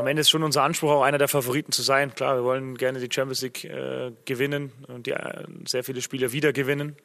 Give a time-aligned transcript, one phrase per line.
[0.00, 2.14] am Ende ist schon unser Anspruch, auch einer der Favoriten zu sein.
[2.14, 6.32] Klar, wir wollen gerne die Champions League äh, gewinnen und die, äh, sehr viele Spiele
[6.32, 6.96] wieder gewinnen.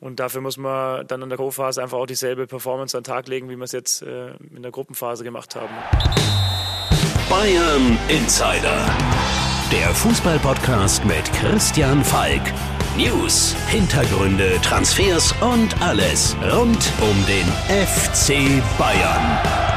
[0.00, 3.26] Und dafür muss man dann in der Co-Phase einfach auch dieselbe Performance an den Tag
[3.26, 5.74] legen, wie wir es jetzt äh, in der Gruppenphase gemacht haben.
[7.28, 8.86] Bayern Insider.
[9.72, 12.42] Der Fußballpodcast mit Christian Falk.
[12.96, 19.67] News, Hintergründe, Transfers und alles rund um den FC Bayern.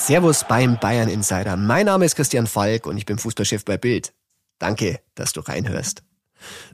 [0.00, 1.56] Servus beim Bayern Insider.
[1.56, 4.14] Mein Name ist Christian Falk und ich bin Fußballchef bei Bild.
[4.58, 6.02] Danke, dass du reinhörst.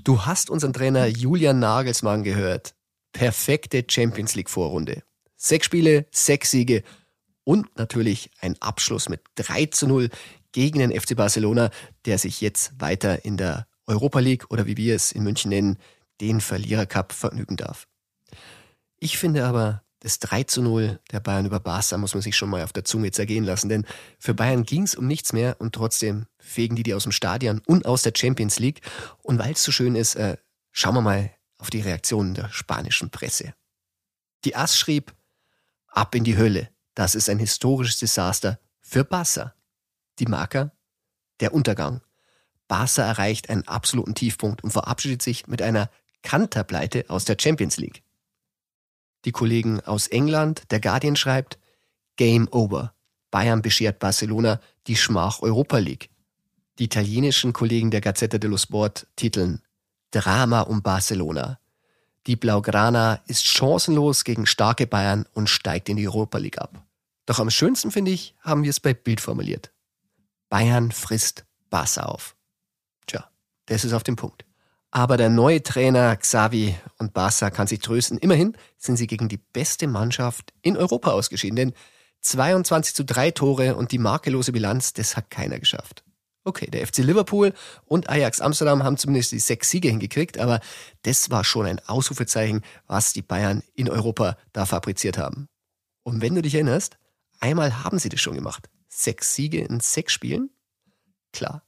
[0.05, 2.77] Du hast unseren Trainer Julian Nagelsmann gehört.
[3.13, 5.03] Perfekte Champions League Vorrunde.
[5.37, 6.85] Sechs Spiele, sechs Siege
[7.43, 10.09] und natürlich ein Abschluss mit 3 zu 0
[10.53, 11.71] gegen den FC Barcelona,
[12.05, 15.79] der sich jetzt weiter in der Europa League oder wie wir es in München nennen,
[16.21, 17.89] den Verlierercup vergnügen darf.
[18.99, 22.49] Ich finde aber, das 3 zu 0 der Bayern über Barca muss man sich schon
[22.49, 23.85] mal auf der Zunge zergehen lassen, denn
[24.21, 27.61] für Bayern ging es um nichts mehr und trotzdem fegen die die aus dem Stadion
[27.67, 28.83] und aus der Champions League.
[29.25, 30.37] Und weil es so schön ist, äh,
[30.71, 33.55] schauen wir mal auf die Reaktionen der spanischen Presse.
[34.45, 35.13] Die AS schrieb,
[35.89, 39.55] ab in die Hölle, das ist ein historisches Desaster für Barca.
[40.21, 40.71] Die Marker,
[41.41, 42.01] der Untergang.
[42.69, 45.91] Barca erreicht einen absoluten Tiefpunkt und verabschiedet sich mit einer
[46.23, 48.06] Kanterpleite aus der Champions League.
[49.27, 51.59] Die Kollegen aus England, der Guardian schreibt,
[52.15, 52.95] Game over.
[53.33, 56.11] Bayern beschert Barcelona die Schmach Europa League.
[56.79, 59.63] Die italienischen Kollegen der Gazzetta dello Sport titeln
[60.13, 61.59] Drama um Barcelona.
[62.29, 66.87] Die Blaugrana ist chancenlos gegen starke Bayern und steigt in die Europa League ab.
[67.27, 69.73] Doch am schönsten finde ich, haben wir es bei Bild formuliert.
[70.49, 72.37] Bayern frisst Barca auf.
[73.07, 73.29] Tja,
[73.67, 74.46] das ist auf dem Punkt.
[74.91, 78.19] Aber der neue Trainer Xavi und Barca kann sich trösten.
[78.19, 81.57] Immerhin sind sie gegen die beste Mannschaft in Europa ausgeschieden.
[81.57, 81.73] Denn
[82.23, 86.05] 22 zu 3 Tore und die makellose Bilanz, das hat keiner geschafft.
[86.45, 87.53] Okay, der FC Liverpool
[87.85, 90.61] und Ajax Amsterdam haben zumindest die sechs Siege hingekriegt, aber
[91.03, 95.49] das war schon ein Ausrufezeichen, was die Bayern in Europa da fabriziert haben.
[96.05, 96.99] Und wenn du dich erinnerst,
[97.41, 98.69] einmal haben sie das schon gemacht.
[98.89, 100.51] Sechs Siege in sechs Spielen?
[101.33, 101.65] Klar.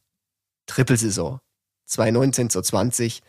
[0.66, 1.41] Trippelsaison.
[1.88, 3.22] 2019, 2020,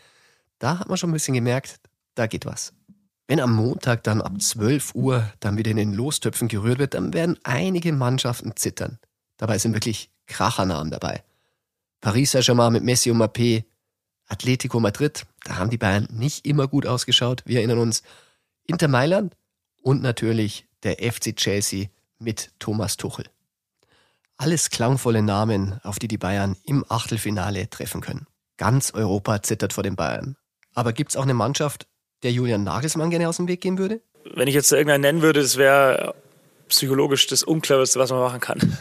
[0.58, 1.80] da hat man schon ein bisschen gemerkt,
[2.14, 2.72] da geht was.
[3.26, 7.12] Wenn am Montag dann ab 12 Uhr dann wieder in den Lostöpfen gerührt wird, dann
[7.12, 8.98] werden einige Mannschaften zittern.
[9.36, 11.22] Dabei sind wirklich Krachernamen dabei.
[12.00, 13.64] Paris Saint-Germain mit Messi und Mappé,
[14.26, 18.02] Atletico Madrid, da haben die Bayern nicht immer gut ausgeschaut, wir erinnern uns.
[18.66, 19.36] Inter Mailand
[19.82, 21.88] und natürlich der FC Chelsea
[22.18, 23.26] mit Thomas Tuchel.
[24.36, 28.26] Alles klangvolle Namen, auf die die Bayern im Achtelfinale treffen können.
[28.60, 30.36] Ganz Europa zittert vor den Bayern.
[30.74, 31.86] Aber gibt es auch eine Mannschaft,
[32.22, 34.02] der Julian Nagelsmann gerne aus dem Weg gehen würde?
[34.34, 36.14] Wenn ich jetzt irgendeinen nennen würde, das wäre
[36.68, 38.58] psychologisch das Uncleverste, was man machen kann.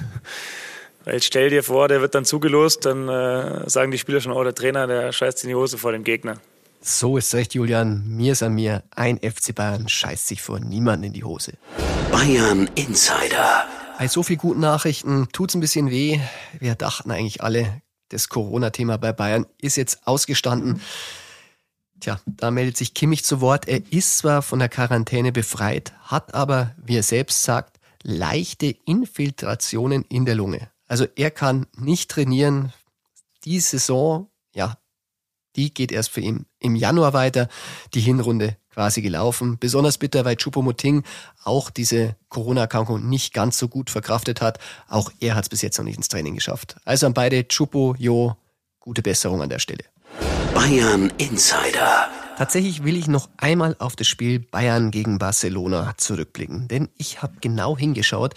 [1.06, 4.44] Weil stell dir vor, der wird dann zugelost, dann äh, sagen die Spieler schon, oh,
[4.44, 6.42] der Trainer, der scheißt in die Hose vor dem Gegner.
[6.82, 8.04] So ist recht, Julian.
[8.06, 8.84] Mir ist an mir.
[8.94, 11.54] Ein FC Bayern scheißt sich vor niemanden in die Hose.
[12.12, 13.64] Bayern Insider.
[13.98, 16.20] Bei so viel guten Nachrichten tut's ein bisschen weh.
[16.60, 20.82] Wir dachten eigentlich alle, das Corona-Thema bei Bayern ist jetzt ausgestanden.
[22.00, 23.68] Tja, da meldet sich Kimmich zu Wort.
[23.68, 30.04] Er ist zwar von der Quarantäne befreit, hat aber, wie er selbst sagt, leichte Infiltrationen
[30.04, 30.70] in der Lunge.
[30.88, 32.74] Also er kann nicht trainieren.
[33.44, 34.78] Die Saison, ja,
[35.56, 37.50] die geht erst für ihn im Januar weiter.
[37.94, 39.58] Die Hinrunde quasi gelaufen.
[39.60, 41.04] Besonders bitter, weil Chupomoting
[41.44, 44.60] auch diese Corona-Erkrankung nicht ganz so gut verkraftet hat.
[44.88, 46.78] Auch er hat es bis jetzt noch nicht ins Training geschafft.
[46.86, 48.38] Also an beide Chupo, Jo,
[48.80, 49.84] gute Besserung an der Stelle.
[50.54, 52.10] Bayern Insider.
[52.38, 57.34] Tatsächlich will ich noch einmal auf das Spiel Bayern gegen Barcelona zurückblicken, denn ich habe
[57.42, 58.34] genau hingeschaut.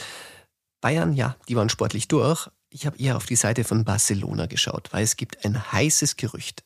[0.81, 2.49] Bayern, ja, die waren sportlich durch.
[2.69, 6.65] Ich habe eher auf die Seite von Barcelona geschaut, weil es gibt ein heißes Gerücht.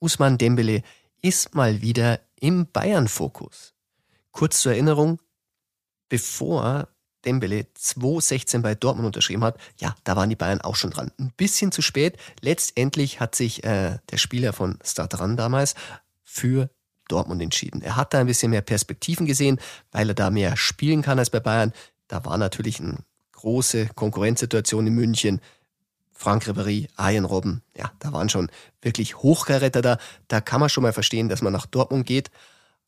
[0.00, 0.82] Usman Dembele
[1.22, 3.74] ist mal wieder im Bayern-Fokus.
[4.30, 5.20] Kurz zur Erinnerung,
[6.08, 6.88] bevor
[7.24, 11.10] Dembele 2016 bei Dortmund unterschrieben hat, ja, da waren die Bayern auch schon dran.
[11.18, 12.16] Ein bisschen zu spät.
[12.40, 15.74] Letztendlich hat sich äh, der Spieler von Stadran damals
[16.22, 16.70] für
[17.08, 17.82] Dortmund entschieden.
[17.82, 19.58] Er hat da ein bisschen mehr Perspektiven gesehen,
[19.90, 21.72] weil er da mehr spielen kann als bei Bayern.
[22.08, 22.98] Da war natürlich eine
[23.32, 25.40] große Konkurrenzsituation in München.
[26.16, 29.98] Frank Ribéry, Arjen Robben, ja, da waren schon wirklich Hochkaräter da.
[30.28, 32.30] Da kann man schon mal verstehen, dass man nach Dortmund geht.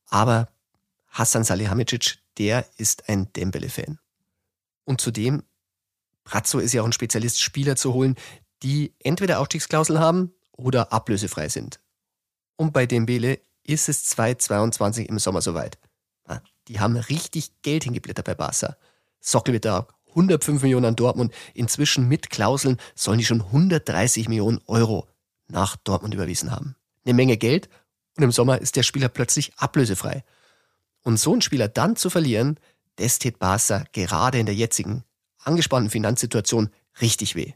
[0.08, 0.48] Aber
[1.08, 3.98] Hassan Salihamidzic, der ist ein Dembele-Fan.
[4.84, 5.42] Und zudem,
[6.24, 8.16] Brazzo ist ja auch ein Spezialist, Spieler zu holen,
[8.62, 11.80] die entweder Ausstiegsklausel haben oder ablösefrei sind.
[12.56, 15.78] Und bei Dembele ist es 2022 im Sommer soweit.
[16.68, 18.76] Die haben richtig Geld hingeblättert bei Barca.
[19.20, 21.32] Sockelbetrag 105 Millionen an Dortmund.
[21.54, 25.06] Inzwischen mit Klauseln sollen die schon 130 Millionen Euro
[25.48, 26.76] nach Dortmund überwiesen haben.
[27.04, 27.68] Eine Menge Geld
[28.16, 30.24] und im Sommer ist der Spieler plötzlich ablösefrei.
[31.02, 32.58] Und so einen Spieler dann zu verlieren,
[32.96, 35.04] das tät Barca gerade in der jetzigen
[35.38, 36.70] angespannten Finanzsituation
[37.00, 37.52] richtig weh.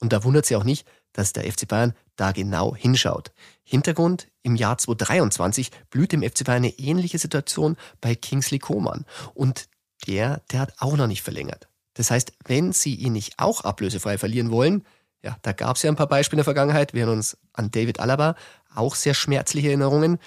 [0.00, 3.32] Und da wundert sie auch nicht, dass der FC Bayern da genau hinschaut.
[3.62, 9.04] Hintergrund, im Jahr 2023 blüht im FC Bayern eine ähnliche Situation bei Kingsley Coman.
[9.34, 9.68] Und
[10.06, 11.68] der, der hat auch noch nicht verlängert.
[11.94, 14.84] Das heißt, wenn sie ihn nicht auch ablösefrei verlieren wollen,
[15.22, 17.70] ja, da gab es ja ein paar Beispiele in der Vergangenheit, wir erinnern uns an
[17.70, 18.36] David Alaba,
[18.74, 20.18] auch sehr schmerzliche Erinnerungen,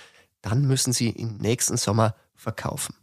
[0.41, 2.95] dann müssen sie ihn nächsten Sommer verkaufen.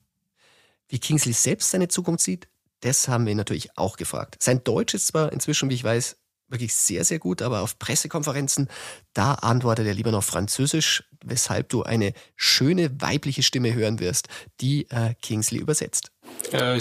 [0.89, 2.49] Wie Kingsley selbst seine Zukunft sieht,
[2.81, 4.37] das haben wir ihn natürlich auch gefragt.
[4.43, 6.17] Sein Deutsch ist zwar inzwischen, wie ich weiß,
[6.49, 8.69] wirklich sehr, sehr gut, aber auf Pressekonferenzen,
[9.13, 14.29] da antwortet er lieber noch Französisch, weshalb du eine schöne weibliche Stimme hören wirst,
[14.61, 16.13] die äh, Kingsley übersetzt.
[16.53, 16.79] Euh,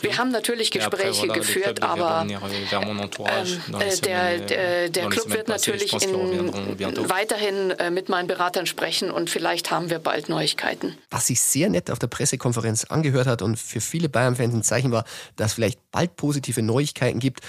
[0.00, 2.40] wir haben natürlich Gespräche geführt, aber euh, ähm,
[3.80, 6.52] äh, der, der, der Club wird natürlich in,
[7.08, 10.96] weiterhin äh, mit meinen Beratern sprechen und vielleicht haben wir bald Neuigkeiten.
[11.10, 14.92] Was sich sehr nett auf der Pressekonferenz angehört hat und für viele Bayern-Fans ein Zeichen
[14.92, 15.04] war,
[15.36, 17.40] dass vielleicht bald positive Neuigkeiten gibt,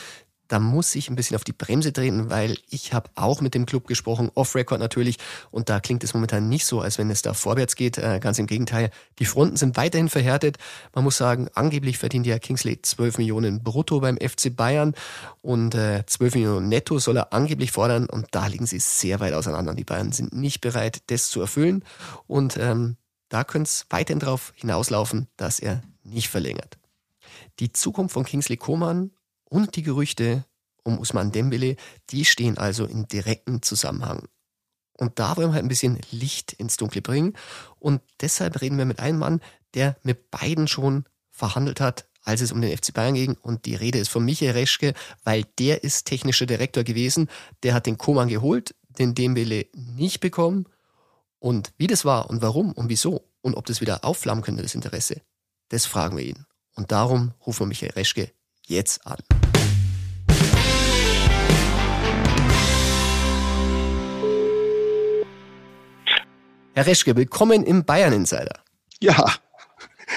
[0.54, 3.66] da muss ich ein bisschen auf die Bremse treten, weil ich habe auch mit dem
[3.66, 5.18] Club gesprochen, off-Record natürlich,
[5.50, 7.98] und da klingt es momentan nicht so, als wenn es da vorwärts geht.
[7.98, 10.60] Äh, ganz im Gegenteil, die Fronten sind weiterhin verhärtet.
[10.94, 14.94] Man muss sagen, angeblich verdient ja Kingsley 12 Millionen brutto beim FC Bayern
[15.42, 19.34] und äh, 12 Millionen netto soll er angeblich fordern und da liegen sie sehr weit
[19.34, 19.74] auseinander.
[19.74, 21.84] Die Bayern sind nicht bereit, das zu erfüllen
[22.28, 22.98] und ähm,
[23.30, 26.78] da könnte es weiterhin darauf hinauslaufen, dass er nicht verlängert.
[27.60, 29.10] Die Zukunft von Kingsley Coman
[29.54, 30.46] und die Gerüchte
[30.84, 31.76] um Usman Dembele,
[32.10, 34.28] die stehen also in direktem Zusammenhang.
[34.98, 37.36] Und da wollen wir halt ein bisschen Licht ins Dunkle bringen.
[37.78, 39.42] Und deshalb reden wir mit einem Mann,
[39.76, 43.36] der mit beiden schon verhandelt hat, als es um den FC Bayern ging.
[43.36, 47.30] Und die Rede ist von Michael Reschke, weil der ist technischer Direktor gewesen.
[47.62, 50.66] Der hat den Koman geholt, den Dembele nicht bekommen.
[51.38, 54.74] Und wie das war und warum und wieso und ob das wieder aufflammen könnte, das
[54.74, 55.22] Interesse,
[55.70, 56.48] das fragen wir ihn.
[56.76, 58.32] Und darum rufen wir Michael Reschke
[58.68, 59.20] jetzt an.
[66.76, 68.60] Herr Reschke, willkommen im Bayern Insider.
[69.00, 69.32] Ja,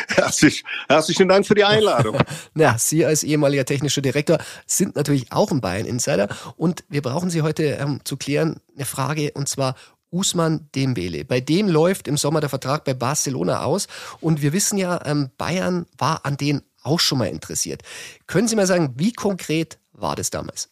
[0.08, 2.18] Herzlich, herzlichen Dank für die Einladung.
[2.54, 7.30] ja, Sie als ehemaliger technischer Direktor sind natürlich auch ein Bayern Insider und wir brauchen
[7.30, 9.74] Sie heute ähm, zu klären eine Frage und zwar
[10.10, 11.24] Usman Dembele.
[11.24, 13.86] Bei dem läuft im Sommer der Vertrag bei Barcelona aus
[14.20, 17.82] und wir wissen ja, ähm, Bayern war an den auch schon mal interessiert.
[18.26, 20.70] Können Sie mal sagen, wie konkret war das damals?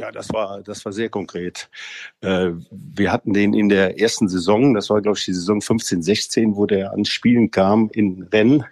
[0.00, 1.68] Ja, das war, das war sehr konkret.
[2.22, 6.00] Äh, wir hatten den in der ersten Saison, das war, glaube ich, die Saison 15,
[6.02, 8.64] 16, wo der ans Spielen kam in Rennen.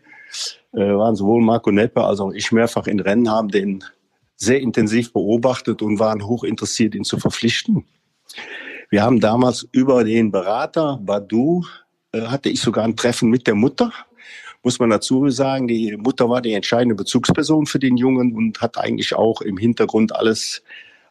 [0.73, 3.85] Äh, waren sowohl Marco Neppe als auch ich mehrfach in Rennen, haben den
[4.37, 7.85] sehr intensiv beobachtet und waren hoch interessiert, ihn zu verpflichten.
[8.89, 11.63] Wir haben damals über den Berater Badu,
[12.13, 13.93] äh, hatte ich sogar ein Treffen mit der Mutter
[14.65, 18.77] muss man dazu sagen, die Mutter war die entscheidende Bezugsperson für den Jungen und hat
[18.77, 20.65] eigentlich auch im Hintergrund alles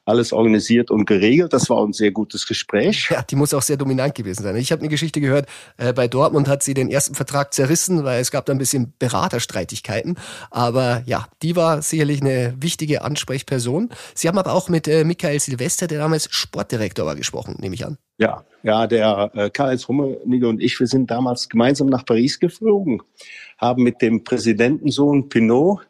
[0.07, 1.51] alles organisiert und geregelt.
[1.51, 3.09] Das war ein sehr gutes Gespräch.
[3.11, 4.55] Ja, die muss auch sehr dominant gewesen sein.
[4.55, 8.21] Ich habe eine Geschichte gehört, äh, bei Dortmund hat sie den ersten Vertrag zerrissen, weil
[8.21, 10.17] es gab da ein bisschen Beraterstreitigkeiten.
[10.49, 13.89] Aber ja, die war sicherlich eine wichtige Ansprechperson.
[14.13, 17.85] Sie haben aber auch mit äh, Michael Silvester, der damals Sportdirektor war, gesprochen, nehme ich
[17.85, 17.97] an.
[18.17, 23.01] Ja, ja, der äh, Karl-Heinz Rummenigge und ich, wir sind damals gemeinsam nach Paris geflogen,
[23.57, 25.81] haben mit dem Präsidentensohn Pinot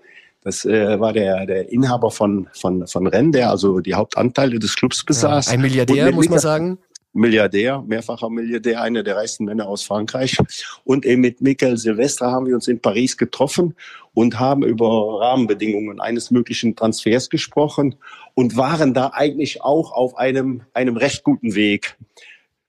[0.48, 4.77] das äh, war der, der Inhaber von, von, von Rennes, der also die Hauptanteile des
[4.77, 5.48] Clubs besaß.
[5.48, 6.77] Ja, ein Milliardär, muss man sagen.
[7.12, 10.38] Milliardär, mehrfacher Milliardär, einer der reichsten Männer aus Frankreich.
[10.86, 13.75] Und eben mit Michael Silvestre haben wir uns in Paris getroffen
[14.13, 17.96] und haben über Rahmenbedingungen eines möglichen Transfers gesprochen
[18.34, 21.98] und waren da eigentlich auch auf einem, einem recht guten Weg.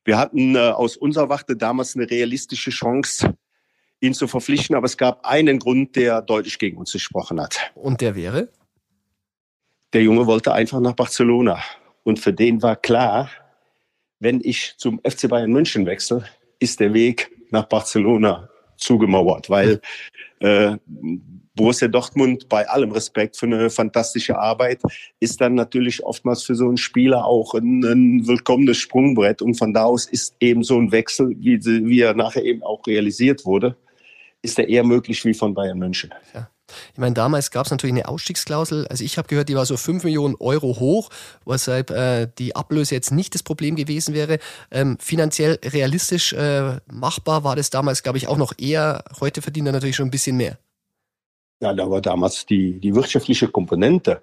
[0.05, 3.35] Wir hatten äh, aus unserer Warte damals eine realistische Chance,
[4.01, 4.77] ihn zu verpflichten.
[4.77, 7.73] Aber es gab einen Grund, der deutlich gegen uns gesprochen hat.
[7.75, 8.49] Und der wäre?
[9.93, 11.63] Der Junge wollte einfach nach Barcelona.
[12.05, 13.31] Und für den war klar,
[14.21, 16.25] wenn ich zum FC Bayern München wechsle,
[16.59, 19.81] ist der Weg nach Barcelona zugemauert, weil
[20.41, 20.77] äh,
[21.55, 24.81] Borussia Dortmund bei allem Respekt für eine fantastische Arbeit
[25.19, 29.75] ist dann natürlich oftmals für so einen Spieler auch ein, ein willkommenes Sprungbrett und von
[29.75, 33.77] da aus ist eben so ein Wechsel, wie, wie er nachher eben auch realisiert wurde,
[34.43, 36.13] ist er eher möglich wie von Bayern München.
[36.35, 36.49] Ja.
[36.93, 38.87] Ich meine, damals gab es natürlich eine Ausstiegsklausel.
[38.89, 41.09] Also ich habe gehört, die war so 5 Millionen Euro hoch,
[41.47, 44.39] weshalb äh, die Ablöse jetzt nicht das Problem gewesen wäre.
[44.71, 49.03] Ähm, finanziell realistisch äh, machbar war das damals, glaube ich, auch noch eher.
[49.21, 50.59] Heute verdient er natürlich schon ein bisschen mehr.
[51.61, 54.21] Ja, da war damals die, die wirtschaftliche Komponente,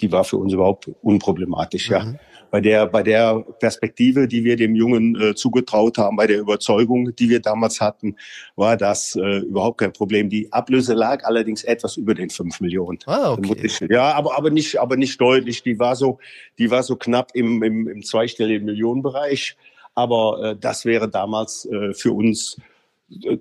[0.00, 1.94] die war für uns überhaupt unproblematisch, mhm.
[1.94, 2.14] ja
[2.50, 7.14] bei der, bei der Perspektive, die wir dem Jungen äh, zugetraut haben, bei der Überzeugung,
[7.16, 8.16] die wir damals hatten,
[8.56, 10.28] war das äh, überhaupt kein Problem.
[10.28, 12.98] Die Ablöse lag allerdings etwas über den fünf Millionen.
[13.06, 13.70] Ah, okay.
[13.90, 15.62] Ja, aber, aber nicht, aber nicht deutlich.
[15.62, 16.18] Die war so,
[16.58, 19.56] die war so knapp im, im, im zweistelligen Millionenbereich.
[19.94, 22.56] Aber äh, das wäre damals äh, für uns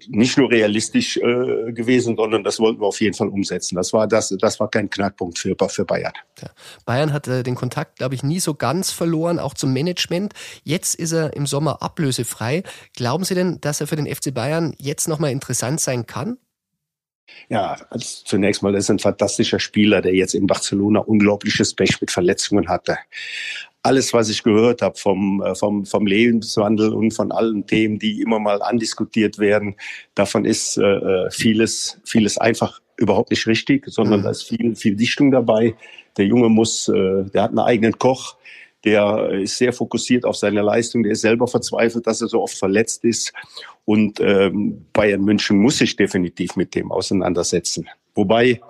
[0.07, 3.75] nicht nur realistisch äh, gewesen, sondern das wollten wir auf jeden Fall umsetzen.
[3.75, 6.13] Das war das, das war kein Knackpunkt für, für Bayern.
[6.41, 6.49] Ja.
[6.85, 10.33] Bayern hat äh, den Kontakt, glaube ich, nie so ganz verloren, auch zum Management.
[10.63, 12.63] Jetzt ist er im Sommer ablösefrei.
[12.95, 16.37] Glauben Sie denn, dass er für den FC Bayern jetzt nochmal interessant sein kann?
[17.49, 22.09] Ja, also zunächst mal, ist ein fantastischer Spieler, der jetzt in Barcelona unglaubliches Pech mit
[22.09, 22.97] Verletzungen hatte
[23.83, 28.21] alles, was ich gehört habe vom, äh, vom, vom Lebenswandel und von allen Themen, die
[28.21, 29.75] immer mal andiskutiert werden,
[30.15, 34.23] davon ist äh, äh, vieles, vieles einfach überhaupt nicht richtig, sondern mhm.
[34.23, 35.75] da ist viel, viel Dichtung dabei.
[36.17, 38.35] Der Junge muss, äh, der hat einen eigenen Koch,
[38.83, 42.57] der ist sehr fokussiert auf seine Leistung, der ist selber verzweifelt, dass er so oft
[42.57, 43.33] verletzt ist.
[43.85, 47.87] Und ähm, Bayern München muss sich definitiv mit dem auseinandersetzen.
[48.15, 48.61] Wobei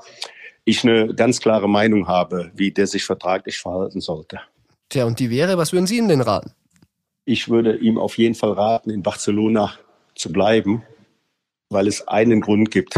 [0.65, 4.41] ich eine ganz klare Meinung habe, wie der sich vertraglich verhalten sollte.
[4.89, 6.51] Tja, und die wäre, was würden Sie ihm denn raten?
[7.25, 9.73] Ich würde ihm auf jeden Fall raten, in Barcelona
[10.15, 10.83] zu bleiben,
[11.69, 12.97] weil es einen Grund gibt.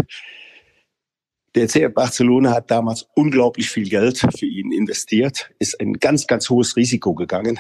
[1.56, 6.48] Der CF Barcelona hat damals unglaublich viel Geld für ihn investiert, ist ein ganz, ganz
[6.50, 7.60] hohes Risiko gegangen.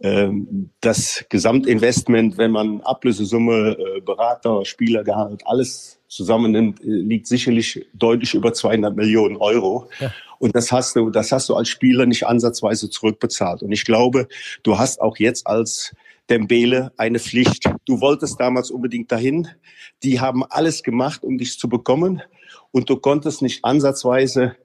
[0.00, 8.34] Ähm, das Gesamtinvestment, wenn man Ablösesumme, äh, Berater, Spielergehalt, alles zusammennimmt, äh, liegt sicherlich deutlich
[8.34, 9.88] über 200 Millionen Euro.
[10.00, 10.12] Ja.
[10.38, 13.62] Und das hast du, das hast du als Spieler nicht ansatzweise zurückbezahlt.
[13.62, 14.28] Und ich glaube,
[14.62, 15.94] du hast auch jetzt als
[16.28, 17.64] Dembele eine Pflicht.
[17.86, 19.48] Du wolltest damals unbedingt dahin.
[20.02, 22.22] Die haben alles gemacht, um dich zu bekommen.
[22.72, 24.56] Und du konntest nicht ansatzweise,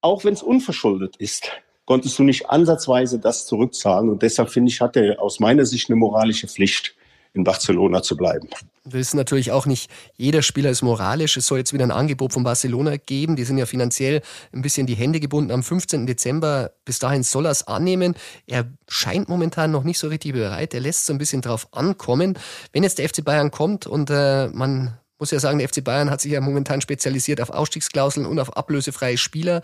[0.00, 1.50] auch wenn es unverschuldet ist,
[1.90, 4.10] konntest du nicht ansatzweise das zurückzahlen.
[4.10, 6.94] Und deshalb finde ich, hat er aus meiner Sicht eine moralische Pflicht
[7.32, 8.48] in Barcelona zu bleiben.
[8.84, 11.36] Wir wissen natürlich auch nicht, jeder Spieler ist moralisch.
[11.36, 13.34] Es soll jetzt wieder ein Angebot von Barcelona geben.
[13.34, 16.06] Die sind ja finanziell ein bisschen die Hände gebunden am 15.
[16.06, 16.70] Dezember.
[16.84, 18.14] Bis dahin soll er es annehmen.
[18.46, 20.72] Er scheint momentan noch nicht so richtig bereit.
[20.74, 22.38] Er lässt so ein bisschen drauf ankommen.
[22.72, 26.08] Wenn jetzt der FC Bayern kommt und äh, man muss ja sagen, der FC Bayern
[26.08, 29.60] hat sich ja momentan spezialisiert auf Ausstiegsklauseln und auf ablösefreie Spieler.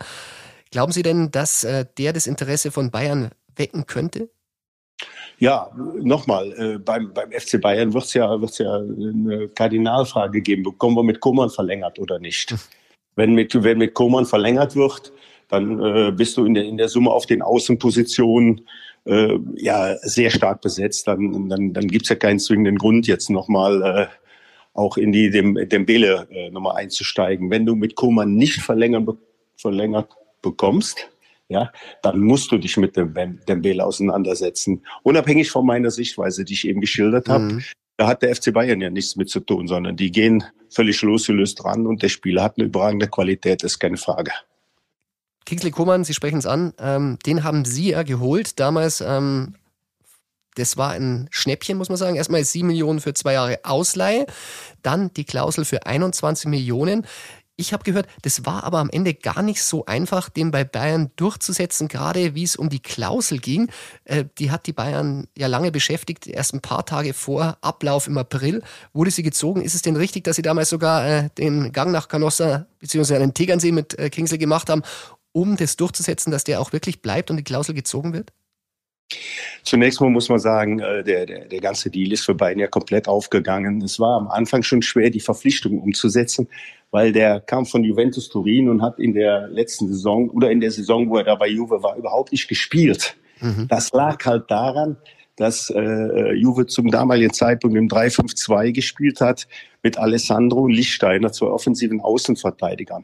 [0.71, 4.29] Glauben Sie denn, dass äh, der das Interesse von Bayern wecken könnte?
[5.39, 5.69] Ja,
[6.01, 10.95] nochmal, äh, beim, beim FC Bayern wird es ja, wird's ja eine Kardinalfrage geben, bekommen
[10.95, 12.55] wir mit Koman verlängert oder nicht?
[13.15, 15.13] Wenn mit, wenn mit Koman verlängert wird,
[15.49, 18.67] dann äh, bist du in der, in der Summe auf den Außenpositionen
[19.05, 21.07] äh, ja sehr stark besetzt.
[21.07, 24.07] Dann, dann, dann gibt's ja keinen zwingenden Grund, jetzt nochmal äh,
[24.73, 27.49] auch in die dem, Dembele äh, nochmal einzusteigen.
[27.49, 29.07] Wenn du mit Koman nicht verlängern,
[29.55, 30.09] verlängert
[30.41, 31.09] bekommst,
[31.49, 33.13] ja, dann musst du dich mit dem
[33.47, 34.85] Dembele auseinandersetzen.
[35.03, 37.63] Unabhängig von meiner Sichtweise, die ich eben geschildert habe, mhm.
[37.95, 41.63] da hat der FC Bayern ja nichts mit zu tun, sondern die gehen völlig losgelöst
[41.63, 44.31] ran und der Spieler hat eine überragende Qualität, ist keine Frage.
[45.45, 48.99] Kingsley Coman, Sie sprechen es an, ähm, den haben Sie ja geholt damals.
[48.99, 49.55] Ähm,
[50.55, 52.17] das war ein Schnäppchen, muss man sagen.
[52.17, 54.25] Erstmal 7 Millionen für zwei Jahre Ausleihe,
[54.81, 57.05] dann die Klausel für 21 Millionen.
[57.59, 61.09] Ich habe gehört, das war aber am Ende gar nicht so einfach, den bei Bayern
[61.15, 63.71] durchzusetzen, gerade wie es um die Klausel ging.
[64.03, 66.27] Äh, die hat die Bayern ja lange beschäftigt.
[66.27, 68.61] Erst ein paar Tage vor Ablauf im April
[68.93, 69.61] wurde sie gezogen.
[69.61, 73.15] Ist es denn richtig, dass sie damals sogar äh, den Gang nach Canossa bzw.
[73.15, 74.83] einen Tegernsee mit äh, Kingsley gemacht haben,
[75.31, 78.33] um das durchzusetzen, dass der auch wirklich bleibt und die Klausel gezogen wird?
[79.63, 83.07] Zunächst mal muss man sagen, der, der, der ganze Deal ist für Bayern ja komplett
[83.07, 83.81] aufgegangen.
[83.81, 86.47] Es war am Anfang schon schwer, die Verpflichtung umzusetzen
[86.91, 90.71] weil der kam von Juventus Turin und hat in der letzten Saison oder in der
[90.71, 93.17] Saison, wo er da bei Juve war, überhaupt nicht gespielt.
[93.41, 93.67] Mhm.
[93.67, 94.97] Das lag halt daran,
[95.35, 99.47] dass äh, Juve zum damaligen Zeitpunkt im 3-5-2 gespielt hat
[99.83, 103.03] mit Alessandro und Lichtsteiner, zwei offensiven Außenverteidigern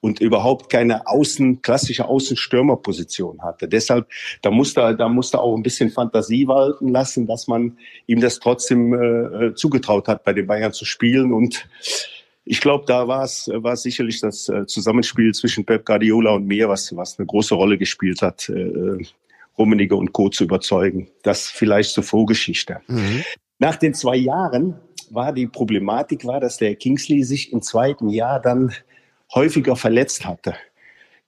[0.00, 3.68] und überhaupt keine Außen, klassische Außenstürmerposition hatte.
[3.68, 4.06] Deshalb,
[4.42, 7.76] da musste, da musste auch ein bisschen Fantasie walten lassen, dass man
[8.06, 11.68] ihm das trotzdem äh, äh zugetraut hat, bei den Bayern zu spielen und
[12.50, 16.68] ich glaube, da war es war sicherlich das äh, Zusammenspiel zwischen Pep Guardiola und mir,
[16.68, 19.04] was, was eine große Rolle gespielt hat, äh,
[19.58, 20.30] Rummenigge und Co.
[20.30, 21.08] zu überzeugen.
[21.22, 22.80] Das vielleicht zur Vorgeschichte.
[22.86, 23.22] Mhm.
[23.58, 28.40] Nach den zwei Jahren war die Problematik, war, dass der Kingsley sich im zweiten Jahr
[28.40, 28.72] dann
[29.34, 30.54] häufiger verletzt hatte.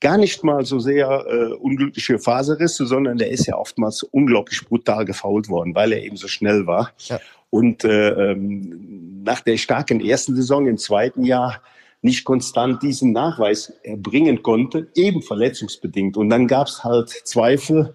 [0.00, 5.04] Gar nicht mal so sehr äh, unglückliche Faserrisse, sondern der ist ja oftmals unglaublich brutal
[5.04, 6.92] gefault worden, weil er eben so schnell war.
[7.00, 7.20] Ja.
[7.50, 11.60] Und äh, ähm, nach der starken ersten Saison im zweiten Jahr
[12.02, 16.16] nicht konstant diesen Nachweis erbringen konnte, eben verletzungsbedingt.
[16.16, 17.94] Und dann gab es halt Zweifel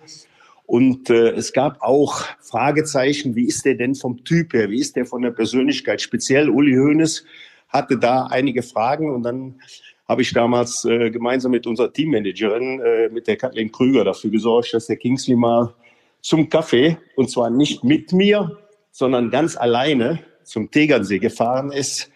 [0.68, 4.96] und äh, es gab auch Fragezeichen, wie ist der denn vom Typ her, wie ist
[4.96, 6.02] der von der Persönlichkeit?
[6.02, 7.24] Speziell Uli Hoeneß
[7.70, 9.62] hatte da einige Fragen und dann
[10.08, 14.74] habe ich damals äh, gemeinsam mit unserer Teammanagerin, äh, mit der Kathleen Krüger, dafür gesorgt,
[14.74, 15.74] dass der Kingsley mal
[16.22, 18.58] zum Kaffee, und zwar nicht mit mir,
[18.92, 22.12] sondern ganz alleine zum Tegernsee gefahren ist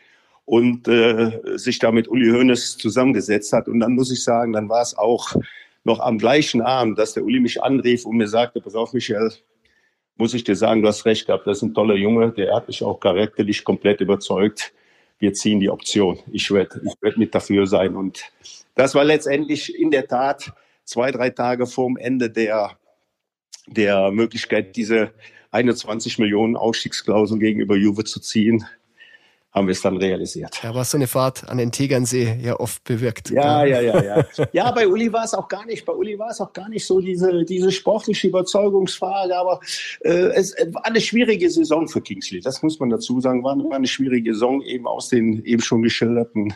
[0.45, 3.67] und äh, sich da mit Uli Hoeneß zusammengesetzt hat.
[3.67, 5.35] Und dann muss ich sagen, dann war es auch
[5.83, 9.31] noch am gleichen Abend, dass der Uli mich anrief und mir sagte, pass auf, Michael,
[10.15, 12.67] muss ich dir sagen, du hast recht gehabt, das ist ein toller Junge, der hat
[12.67, 14.73] mich auch charakterlich komplett überzeugt
[15.19, 16.19] wir ziehen die Option.
[16.31, 17.95] Ich werde ich werd mit dafür sein.
[17.95, 18.23] Und
[18.75, 20.53] das war letztendlich in der Tat
[20.85, 22.77] zwei, drei Tage vorm Ende der,
[23.67, 25.11] der Möglichkeit, diese
[25.51, 28.65] 21 Millionen Ausstiegsklausel gegenüber Juve zu ziehen
[29.51, 30.61] haben wir es dann realisiert.
[30.61, 33.31] Ja, was so eine Fahrt an den Tegernsee ja oft bewirkt.
[33.31, 34.25] Ja, ja, ja, ja.
[34.51, 36.85] Ja, bei Uli war es auch gar nicht, bei Uli war es auch gar nicht
[36.85, 39.59] so diese, diese sportliche Überzeugungsfrage, aber
[40.01, 42.41] äh, es war eine schwierige Saison für Kingsley.
[42.41, 43.43] Das muss man dazu sagen.
[43.43, 46.53] War, war eine schwierige Saison eben aus den eben schon geschilderten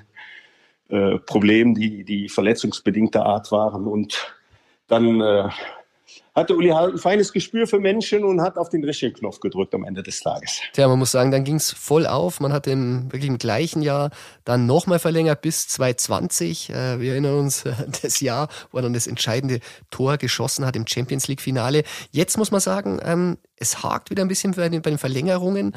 [0.89, 3.87] äh, Problemen, die, die verletzungsbedingter Art waren.
[3.87, 4.35] Und
[4.87, 5.49] dann äh,
[6.35, 9.83] hatte Uli halt ein feines Gespür für Menschen und hat auf den richtigen gedrückt am
[9.83, 10.61] Ende des Tages.
[10.73, 12.39] Tja, man muss sagen, dann ging es voll auf.
[12.39, 14.09] Man hat im wirklich im gleichen Jahr
[14.43, 16.69] dann nochmal verlängert bis 2020.
[16.69, 17.63] Äh, wir erinnern uns
[18.01, 19.59] das Jahr, wo er dann das entscheidende
[19.91, 21.83] Tor geschossen hat im Champions League Finale.
[22.11, 25.75] Jetzt muss man sagen, ähm, es hakt wieder ein bisschen bei den Verlängerungen.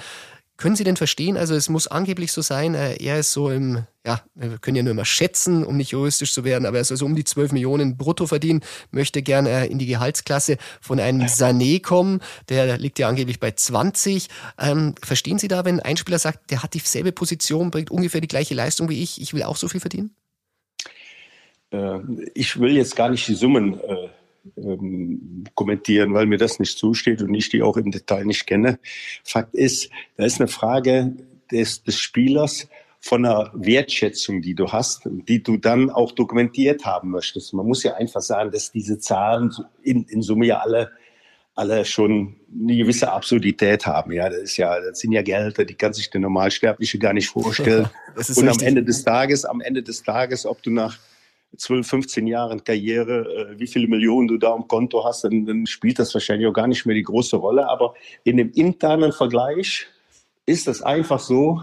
[0.56, 3.84] Können Sie denn verstehen, also es muss angeblich so sein, äh, er ist so im,
[4.06, 6.90] ja, wir können ja nur immer schätzen, um nicht juristisch zu werden, aber er ist
[6.90, 8.60] also um die 12 Millionen brutto verdienen,
[8.90, 13.50] möchte gerne äh, in die Gehaltsklasse von einem Sané kommen, der liegt ja angeblich bei
[13.50, 14.28] 20.
[14.58, 18.28] Ähm, verstehen Sie da, wenn ein Spieler sagt, der hat dieselbe Position, bringt ungefähr die
[18.28, 20.14] gleiche Leistung wie ich, ich will auch so viel verdienen?
[21.70, 21.98] Äh,
[22.34, 24.08] ich will jetzt gar nicht die Summen äh,
[24.56, 28.78] ähm, kommentieren, weil mir das nicht zusteht und ich die auch im Detail nicht kenne.
[29.24, 31.16] Fakt ist, da ist eine Frage
[31.50, 32.68] des, des Spielers
[33.00, 37.54] von einer Wertschätzung, die du hast, die du dann auch dokumentiert haben möchtest.
[37.54, 40.90] Man muss ja einfach sagen, dass diese Zahlen in, in Summe ja alle
[41.56, 44.12] alle schon eine gewisse Absurdität haben.
[44.12, 47.28] Ja, das ist ja, das sind ja Gelder, die kann sich der Normalsterbliche gar nicht
[47.28, 47.88] vorstellen.
[48.14, 50.98] und am Ende des Tages, am Ende des Tages, ob du nach
[51.56, 55.66] 12, 15 Jahren Karriere, äh, wie viele Millionen du da am Konto hast, dann, dann
[55.66, 57.68] spielt das wahrscheinlich auch gar nicht mehr die große Rolle.
[57.68, 59.86] Aber in dem internen Vergleich
[60.46, 61.62] ist es einfach so,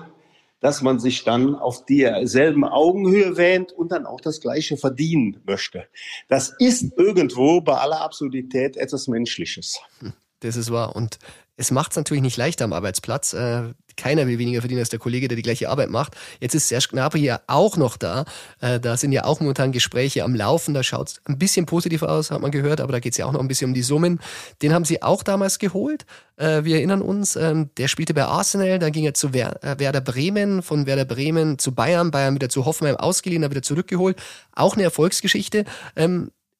[0.60, 5.86] dass man sich dann auf derselben Augenhöhe wähnt und dann auch das Gleiche verdienen möchte.
[6.30, 9.82] Das ist irgendwo bei aller Absurdität etwas Menschliches.
[10.40, 10.96] Das ist wahr.
[10.96, 11.20] Und
[11.58, 13.34] es macht es natürlich nicht leichter am Arbeitsplatz.
[13.34, 16.16] Äh, keiner will weniger verdienen als der Kollege, der die gleiche Arbeit macht.
[16.40, 18.26] Jetzt ist Serge Gnabry ja auch noch da.
[18.62, 20.74] Äh, da sind ja auch momentan Gespräche am Laufen.
[20.74, 23.26] Da schaut es ein bisschen positiver aus, hat man gehört, aber da geht es ja
[23.26, 24.20] auch noch ein bisschen um die Summen.
[24.62, 26.06] Den haben sie auch damals geholt.
[26.38, 30.02] Äh, wir erinnern uns, ähm, der spielte bei Arsenal, dann ging er zu äh, Werder
[30.02, 34.18] Bremen, von Werder Bremen zu Bayern, Bayern wieder zu Hoffenheim ausgeliehen, dann wieder zurückgeholt.
[34.54, 35.66] Auch eine Erfolgsgeschichte.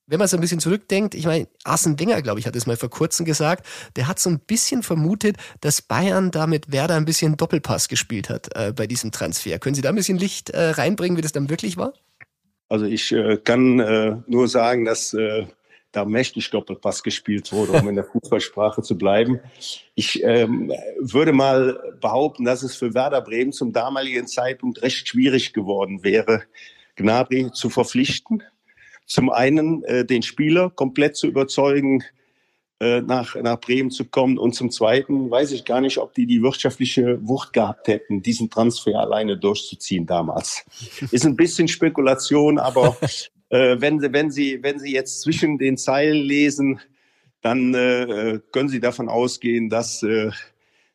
[0.06, 2.76] Wenn man so ein bisschen zurückdenkt, ich meine, Arsene Wenger, glaube ich, hat es mal
[2.76, 7.06] vor kurzem gesagt, der hat so ein bisschen vermutet, dass Bayern da mit Werder ein
[7.06, 9.60] bisschen Doppelpass gespielt hat äh, bei diesem Transfer.
[9.60, 11.94] Können Sie da ein bisschen Licht äh, reinbringen, wie das dann wirklich war?
[12.68, 15.46] Also ich äh, kann äh, nur sagen, dass äh,
[15.94, 19.40] da mächtig Doppelpass gespielt wurde, um in der Fußballsprache zu bleiben.
[19.96, 25.54] Ich ähm, würde mal behaupten, dass es für Werder Bremen zum damaligen Zeitpunkt recht schwierig
[25.54, 26.44] geworden wäre,
[26.96, 28.44] Gnabry zu verpflichten
[29.06, 32.04] zum einen äh, den Spieler komplett zu überzeugen,
[32.84, 34.38] äh, nach, nach Bremen zu kommen.
[34.38, 38.50] Und zum Zweiten weiß ich gar nicht, ob die die wirtschaftliche Wucht gehabt hätten, diesen
[38.50, 40.66] Transfer alleine durchzuziehen damals.
[41.12, 42.98] Ist ein bisschen Spekulation, aber
[43.50, 46.80] äh, wenn, sie, wenn, sie, wenn Sie jetzt zwischen den Zeilen lesen,
[47.42, 50.32] dann äh, können Sie davon ausgehen, dass, äh,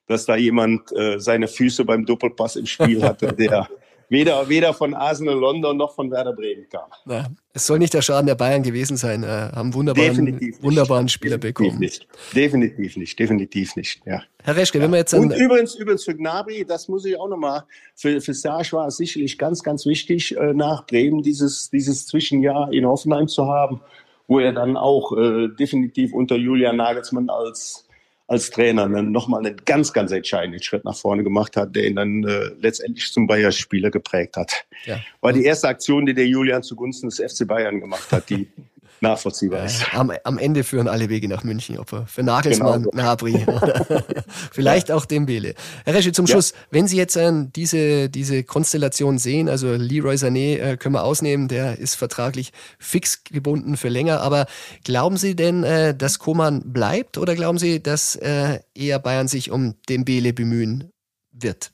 [0.07, 3.69] dass da jemand äh, seine Füße beim Doppelpass im Spiel hatte, der
[4.09, 6.91] weder, weder von Arsenal London noch von Werder Bremen kam.
[7.07, 9.23] Ja, es soll nicht der Schaden der Bayern gewesen sein.
[9.23, 11.81] Äh, haben wunderbaren, wunderbaren Spieler definitiv bekommen.
[11.81, 12.07] Nicht.
[12.35, 14.01] Definitiv nicht, definitiv nicht.
[14.07, 14.23] Ja.
[14.43, 14.85] Herr Reschke, ja.
[14.85, 18.35] wenn wir jetzt Und übrigens, übrigens für Gnabry, das muss ich auch nochmal, für, für
[18.35, 23.29] Serge war es sicherlich ganz, ganz wichtig, äh, nach Bremen dieses, dieses Zwischenjahr in Hoffenheim
[23.29, 23.81] zu haben,
[24.27, 27.88] wo er dann auch äh, definitiv unter Julian Nagelsmann als
[28.29, 32.25] als Trainer nochmal einen ganz, ganz entscheidenden Schritt nach vorne gemacht hat, der ihn dann
[32.25, 34.67] äh, letztendlich zum Bayern-Spieler geprägt hat.
[34.85, 35.01] Ja.
[35.23, 38.47] War die erste Aktion, die der Julian zugunsten des FC Bayern gemacht hat, die
[39.01, 39.95] nachvollziehbar ist.
[39.95, 42.97] Am, am, Ende führen alle Wege nach München, ob für Nagelsmann, genau.
[42.97, 43.87] Nabri oder
[44.53, 44.95] vielleicht ja.
[44.95, 45.55] auch Dembele.
[45.85, 46.33] Herr Resche, zum ja.
[46.33, 51.05] Schluss, wenn Sie jetzt äh, diese, diese Konstellation sehen, also Leroy Sané äh, können wir
[51.05, 54.47] ausnehmen, der ist vertraglich fix gebunden für länger, aber
[54.85, 59.51] glauben Sie denn, äh, dass Koman bleibt oder glauben Sie, dass äh, eher Bayern sich
[59.51, 60.91] um Dembele bemühen
[61.33, 61.73] wird?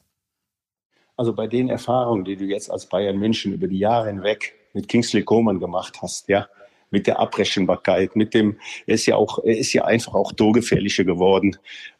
[1.16, 4.88] Also bei den Erfahrungen, die du jetzt als Bayern München über die Jahre hinweg mit
[4.88, 6.48] Kingsley Coman gemacht hast, ja,
[6.94, 11.02] mit der Abrechenbarkeit, mit dem, er ist ja auch, er ist ja einfach auch torgefährlicher
[11.02, 11.56] geworden.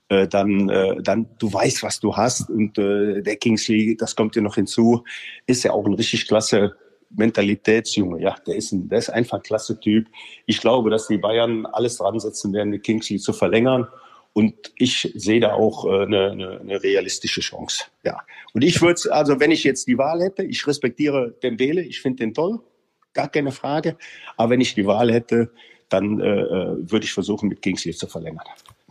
[0.09, 4.37] Äh, dann, äh, dann, du weißt, was du hast und äh, der Kingsley, das kommt
[4.37, 5.03] dir noch hinzu,
[5.47, 6.77] ist ja auch ein richtig klasse
[7.11, 8.23] Mentalitätsjunge.
[8.23, 10.07] Ja, der ist, ein, der ist einfach ein klasse Typ.
[10.47, 13.89] Ich glaube, dass die Bayern alles dran setzen werden, den Kingsley zu verlängern.
[14.33, 17.87] Und ich sehe da auch äh, eine, eine, eine realistische Chance.
[18.05, 18.19] Ja.
[18.53, 22.19] Und ich würde, also wenn ich jetzt die Wahl hätte, ich respektiere Dembele, ich finde
[22.25, 22.61] den toll
[23.15, 23.97] gar keine Frage.
[24.37, 25.51] Aber wenn ich die Wahl hätte,
[25.89, 28.45] dann äh, äh, würde ich versuchen, mit Kingsley zu verlängern.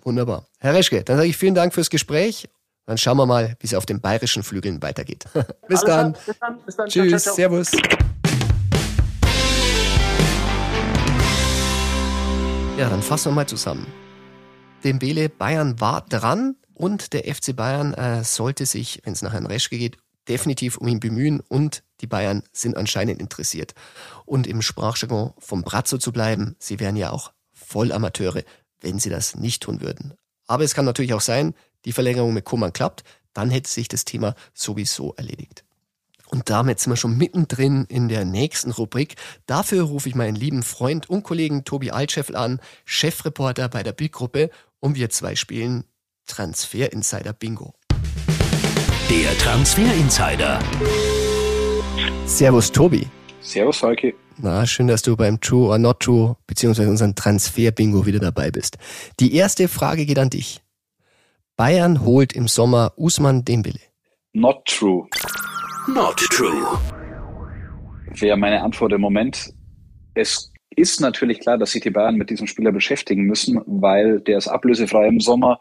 [0.04, 0.46] Wunderbar.
[0.60, 2.50] Herr Reschke, dann sage ich vielen Dank fürs Gespräch.
[2.86, 5.26] Dann schauen wir mal, wie es auf den bayerischen Flügeln weitergeht.
[5.68, 6.14] bis, dann.
[6.26, 6.60] bis, dann.
[6.66, 6.88] bis dann.
[6.88, 7.10] Tschüss.
[7.10, 7.36] Ciao, ciao, ciao.
[7.36, 7.72] Servus.
[12.78, 13.88] Ja, dann fassen wir mal zusammen.
[14.84, 19.46] Dembele Bayern war dran und der FC Bayern äh, sollte sich, wenn es nach Herrn
[19.46, 23.74] Reschke geht, definitiv um ihn bemühen und die Bayern sind anscheinend interessiert.
[24.26, 28.44] Und im Sprachjargon vom Brazzo zu bleiben, sie wären ja auch Vollamateure,
[28.82, 30.14] wenn sie das nicht tun würden.
[30.46, 34.04] Aber es kann natürlich auch sein, die Verlängerung mit Koman klappt, dann hätte sich das
[34.04, 35.64] Thema sowieso erledigt.
[36.28, 39.16] Und damit sind wir schon mittendrin in der nächsten Rubrik.
[39.46, 44.50] Dafür rufe ich meinen lieben Freund und Kollegen Tobi Altscheffel an, Chefreporter bei der Bildgruppe,
[44.80, 45.86] und wir zwei spielen
[46.28, 47.74] Transfer Insider Bingo.
[49.10, 50.60] Der Transfer Insider.
[52.26, 53.08] Servus Tobi.
[53.42, 54.14] Servus Heike.
[54.38, 58.78] Na, schön, dass du beim True or Not True beziehungsweise unseren Transfer-Bingo wieder dabei bist.
[59.20, 60.62] Die erste Frage geht an dich.
[61.58, 63.80] Bayern holt im Sommer Usman Dembele.
[64.32, 65.08] Not true.
[65.88, 66.80] Not true.
[68.08, 69.54] Wäre meine Antwort im Moment.
[70.16, 74.38] Es ist natürlich klar, dass sich die Bayern mit diesem Spieler beschäftigen müssen, weil der
[74.38, 75.60] ist ablösefrei im Sommer.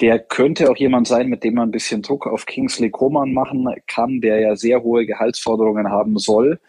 [0.00, 3.66] Der könnte auch jemand sein, mit dem man ein bisschen Druck auf Kingsley Coman machen
[3.86, 6.60] kann, der ja sehr hohe Gehaltsforderungen haben soll.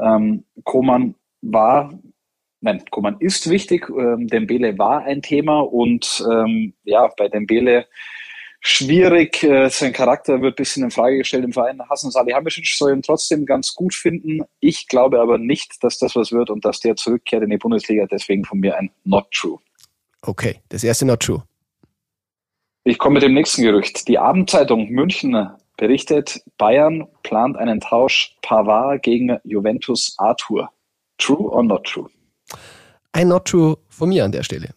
[0.00, 1.92] Ähm, Coman war,
[2.60, 3.88] nein, Coman ist wichtig.
[3.90, 7.86] Ähm, Dembele war ein Thema und ähm, ja, bei Dembele
[8.64, 9.42] schwierig.
[9.44, 11.80] Äh, sein Charakter wird ein bisschen in Frage gestellt im Verein.
[11.88, 14.42] Hassan Salihamidzic soll ihn trotzdem ganz gut finden.
[14.60, 18.06] Ich glaube aber nicht, dass das was wird und dass der zurückkehrt in die Bundesliga.
[18.10, 19.58] Deswegen von mir ein Not True.
[20.22, 21.44] Okay, das erste Not True.
[22.86, 24.06] Ich komme mit dem nächsten Gerücht.
[24.08, 30.68] Die Abendzeitung München berichtet, Bayern plant einen Tausch Pavard gegen Juventus Arthur.
[31.16, 32.10] True or not true?
[33.12, 34.74] Ein Not True von mir an der Stelle.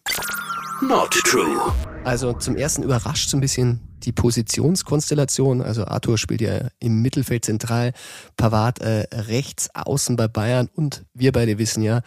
[0.80, 1.60] Not true.
[2.04, 5.60] Also zum ersten überrascht so ein bisschen die Positionskonstellation.
[5.60, 7.92] Also Arthur spielt ja im Mittelfeld zentral,
[8.38, 12.00] Pavard äh, rechts außen bei Bayern und wir beide wissen ja,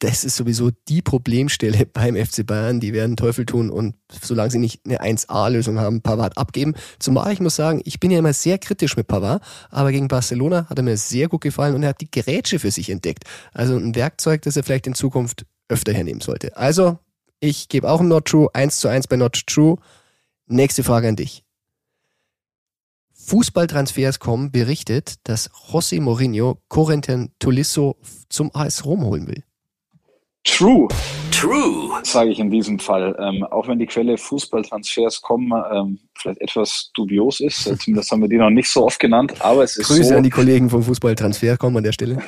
[0.00, 2.80] das ist sowieso die Problemstelle beim FC Bayern.
[2.80, 6.74] Die werden Teufel tun und solange sie nicht eine 1A-Lösung haben, Pavard abgeben.
[6.98, 10.66] Zumal ich muss sagen, ich bin ja immer sehr kritisch mit Pavard, aber gegen Barcelona
[10.68, 13.24] hat er mir sehr gut gefallen und er hat die Gerätsche für sich entdeckt.
[13.52, 16.56] Also ein Werkzeug, das er vielleicht in Zukunft öfter hernehmen sollte.
[16.56, 16.98] Also,
[17.40, 19.76] ich gebe auch ein Not True, 1 zu 1 bei Not True.
[20.46, 21.42] Nächste Frage an dich.
[23.14, 27.96] Fußballtransfers.com berichtet, dass José Mourinho Corentin Tolisso
[28.28, 29.42] zum AS Rom holen will.
[30.46, 30.88] True.
[31.32, 31.90] True.
[32.02, 33.14] Sage ich in diesem Fall.
[33.18, 37.66] Ähm, auch wenn die Quelle Fußballtransfers kommen, ähm, vielleicht etwas dubios ist.
[37.66, 39.34] Äh, zumindest haben wir die noch nicht so oft genannt.
[39.40, 42.22] Aber es ist Grüße so, an die Kollegen vom Fußballtransfer.com an der Stelle.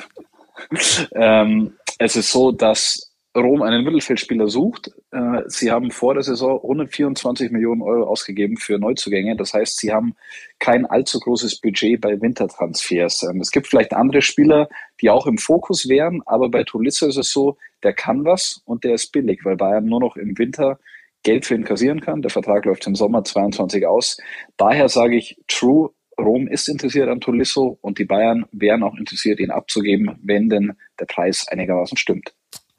[1.15, 4.91] ähm, es ist so, dass Rom einen Mittelfeldspieler sucht.
[5.11, 9.35] Äh, sie haben vor der Saison 124 Millionen Euro ausgegeben für Neuzugänge.
[9.37, 10.15] Das heißt, sie haben
[10.59, 13.23] kein allzu großes Budget bei Wintertransfers.
[13.23, 14.67] Ähm, es gibt vielleicht andere Spieler,
[15.01, 18.83] die auch im Fokus wären, aber bei Tolisso ist es so, der kann was und
[18.83, 20.79] der ist billig, weil Bayern nur noch im Winter
[21.23, 22.21] Geld für ihn kassieren kann.
[22.21, 24.17] Der Vertrag läuft im Sommer 22 aus.
[24.57, 25.89] Daher sage ich, True,
[26.19, 30.73] Rom ist interessiert an Tolisso und die Bayern wären auch interessiert, ihn abzugeben, wenn denn
[30.99, 32.33] der Preis einigermaßen stimmt.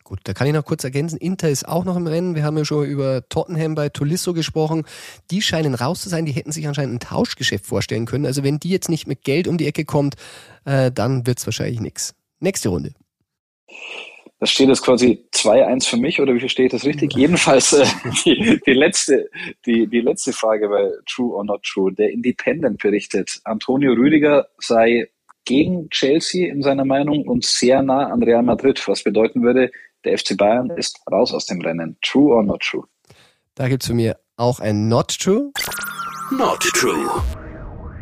[0.05, 1.19] Gut, da kann ich noch kurz ergänzen.
[1.19, 2.35] Inter ist auch noch im Rennen.
[2.35, 4.85] Wir haben ja schon über Tottenham bei Tolisso gesprochen.
[5.31, 6.27] Die scheinen raus zu sein.
[6.27, 8.27] Die hätten sich anscheinend ein Tauschgeschäft vorstellen können.
[8.27, 10.17] Also wenn die jetzt nicht mit Geld um die Ecke kommt,
[10.65, 12.17] äh, dann wird es wahrscheinlich nichts.
[12.41, 12.93] Nächste Runde.
[14.41, 17.15] Das steht jetzt quasi 2-1 für mich oder wie verstehe das richtig?
[17.15, 17.85] Jedenfalls äh,
[18.25, 19.29] die, die, letzte,
[19.67, 21.93] die, die letzte Frage bei True or Not True.
[21.93, 25.11] Der Independent berichtet, Antonio Rüdiger sei
[25.45, 29.71] gegen Chelsea in seiner Meinung und sehr nah an Real Madrid, was bedeuten würde,
[30.05, 31.99] Der FC Bayern ist raus aus dem Rennen.
[32.01, 32.85] True or not true?
[33.55, 35.53] Da gibt es für mich auch ein Not True.
[36.31, 37.11] Not true.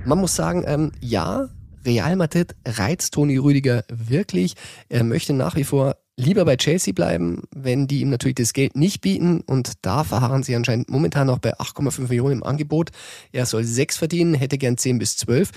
[0.07, 1.49] Man muss sagen, ähm, ja,
[1.85, 4.55] Real Madrid reizt Toni Rüdiger wirklich.
[4.89, 8.77] Er möchte nach wie vor lieber bei Chelsea bleiben, wenn die ihm natürlich das Geld
[8.77, 9.41] nicht bieten.
[9.41, 12.91] Und da verharren sie anscheinend momentan noch bei 8,5 Millionen im Angebot.
[13.33, 15.51] Er soll 6 verdienen, hätte gern 10 bis 12.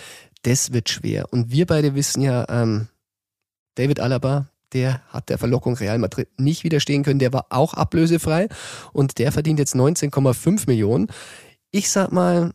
[0.43, 1.25] Das wird schwer.
[1.31, 2.87] Und wir beide wissen ja, ähm,
[3.75, 7.19] David Alaba, der hat der Verlockung Real Madrid nicht widerstehen können.
[7.19, 8.47] Der war auch ablösefrei
[8.93, 11.07] und der verdient jetzt 19,5 Millionen.
[11.71, 12.51] Ich sag mal,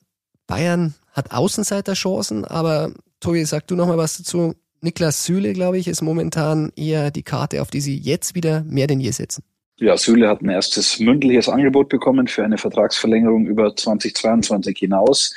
[0.46, 4.54] Bayern hat Außenseiterchancen, aber Tobi, sag du noch mal was dazu.
[4.80, 8.86] Niklas Süle, glaube ich, ist momentan eher die Karte, auf die sie jetzt wieder mehr
[8.86, 9.42] denn je setzen.
[9.78, 15.34] Ja, Süle hat ein erstes mündliches Angebot bekommen für eine Vertragsverlängerung über 2022 hinaus.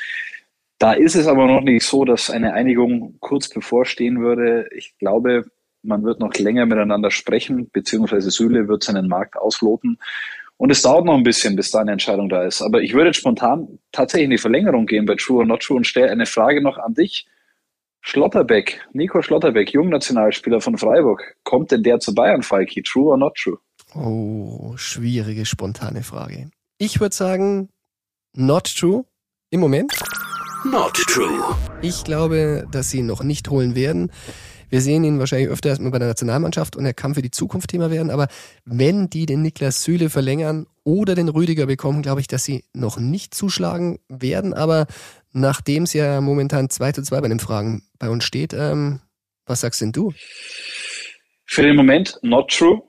[0.77, 4.69] Da ist es aber noch nicht so, dass eine Einigung kurz bevorstehen würde.
[4.73, 5.45] Ich glaube,
[5.83, 9.99] man wird noch länger miteinander sprechen, beziehungsweise Süle wird seinen Markt ausloten.
[10.55, 12.61] Und es dauert noch ein bisschen, bis da eine Entscheidung da ist.
[12.61, 15.77] Aber ich würde jetzt spontan tatsächlich in die Verlängerung gehen bei True or Not True
[15.77, 17.27] und stelle eine Frage noch an dich.
[18.01, 21.35] Schlotterbeck, Nico Schlotterbeck, Jungnationalspieler von Freiburg.
[21.43, 22.81] Kommt denn der zu Bayern, Falki?
[22.81, 23.57] True or not true?
[23.93, 26.49] Oh, schwierige, spontane Frage.
[26.77, 27.69] Ich würde sagen,
[28.35, 29.05] not true
[29.49, 29.93] im Moment.
[30.63, 31.55] Not true.
[31.81, 34.11] Ich glaube, dass sie ihn noch nicht holen werden.
[34.69, 37.71] Wir sehen ihn wahrscheinlich öfter erstmal bei der Nationalmannschaft und er kann für die Zukunft
[37.71, 38.11] Thema werden.
[38.11, 38.27] Aber
[38.65, 42.99] wenn die den Niklas Süle verlängern oder den Rüdiger bekommen, glaube ich, dass sie noch
[42.99, 44.53] nicht zuschlagen werden.
[44.53, 44.85] Aber
[45.31, 49.01] nachdem es ja momentan 2 zu 2 bei den Fragen bei uns steht, ähm,
[49.45, 50.13] was sagst denn du?
[51.45, 52.81] Für den Moment not true.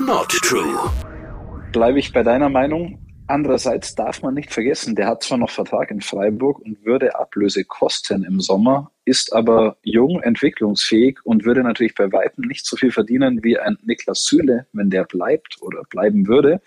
[0.00, 0.90] Not true.
[1.72, 3.04] Bleibe ich bei deiner Meinung.
[3.26, 7.62] Andererseits darf man nicht vergessen, der hat zwar noch Vertrag in Freiburg und würde Ablöse
[7.64, 12.90] kosten im Sommer, ist aber jung, entwicklungsfähig und würde natürlich bei Weitem nicht so viel
[12.90, 16.62] verdienen wie ein Niklas Süle, wenn der bleibt oder bleiben würde.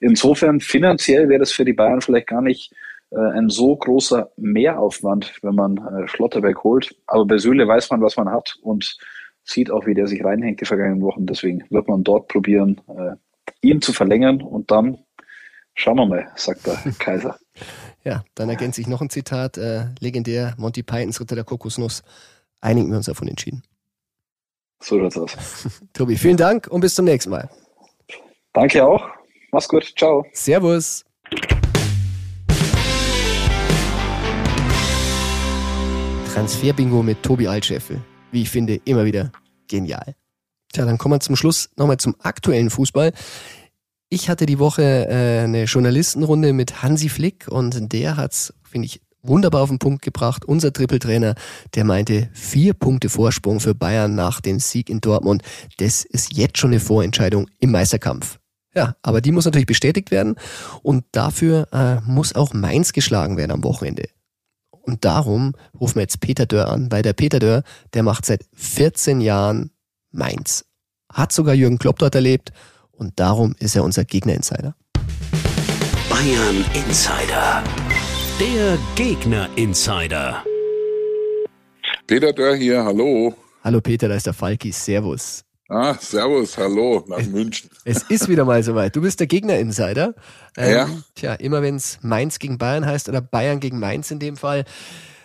[0.00, 2.74] Insofern finanziell wäre das für die Bayern vielleicht gar nicht
[3.16, 6.94] ein so großer Mehraufwand, wenn man äh, Schlotterberg holt.
[7.06, 8.96] Aber bei Süle weiß man, was man hat und
[9.42, 11.26] sieht auch, wie der sich reinhängt die vergangenen Wochen.
[11.26, 13.16] Deswegen wird man dort probieren, äh,
[13.62, 14.98] ihn zu verlängern und dann
[15.74, 17.38] Schauen wir mal, sagt der Kaiser.
[18.04, 22.02] ja, dann ergänzt sich noch ein Zitat, äh, legendär, Monty Pythons Ritter der Kokosnuss.
[22.60, 23.62] Einigen wir uns davon entschieden.
[24.82, 25.80] So schaut's aus.
[25.94, 27.48] Tobi, vielen Dank und bis zum nächsten Mal.
[28.52, 29.08] Danke auch.
[29.52, 29.92] Mach's gut.
[29.96, 30.24] Ciao.
[30.32, 31.04] Servus.
[36.40, 38.00] Transferbingo mit Tobi Altscheffel.
[38.32, 39.30] Wie ich finde, immer wieder
[39.68, 40.14] genial.
[40.72, 43.12] Tja, dann kommen wir zum Schluss nochmal zum aktuellen Fußball.
[44.08, 49.02] Ich hatte die Woche äh, eine Journalistenrunde mit Hansi Flick und der hat's, finde ich,
[49.22, 50.46] wunderbar auf den Punkt gebracht.
[50.46, 51.34] Unser Trippeltrainer,
[51.74, 55.42] der meinte, vier Punkte Vorsprung für Bayern nach dem Sieg in Dortmund.
[55.76, 58.38] Das ist jetzt schon eine Vorentscheidung im Meisterkampf.
[58.74, 60.36] Ja, aber die muss natürlich bestätigt werden
[60.82, 64.08] und dafür äh, muss auch Mainz geschlagen werden am Wochenende.
[64.82, 67.62] Und darum rufen wir jetzt Peter Dörr an, weil der Peter Dörr,
[67.94, 69.70] der macht seit 14 Jahren
[70.10, 70.64] Mainz.
[71.12, 72.52] Hat sogar Jürgen Klopp dort erlebt
[72.90, 74.74] und darum ist er unser Gegner-Insider.
[76.08, 77.62] Bayern Insider.
[78.40, 80.44] Der Gegner-Insider.
[82.06, 83.34] Peter Dörr hier, hallo.
[83.62, 84.72] Hallo Peter, da ist der Falki.
[84.72, 85.44] Servus.
[85.72, 87.70] Ah, servus, hallo nach es, München.
[87.84, 88.96] Es ist wieder mal soweit.
[88.96, 90.16] Du bist der Gegner-Insider.
[90.56, 90.88] Ähm, ja.
[91.14, 94.64] Tja, immer wenn es Mainz gegen Bayern heißt oder Bayern gegen Mainz in dem Fall.